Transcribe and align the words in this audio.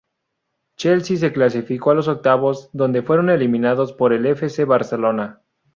Chelsea 0.77 1.15
se 1.17 1.31
clasificó 1.31 1.91
a 1.91 1.93
los 1.93 2.07
octavos, 2.07 2.71
donde 2.73 3.03
fueron 3.03 3.29
eliminados 3.29 3.93
por 3.93 4.13
el 4.13 4.25
F. 4.25 4.49
C. 4.49 4.65
Barcelona. 4.65 5.43